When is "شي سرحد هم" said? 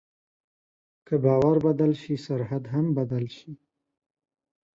2.01-2.85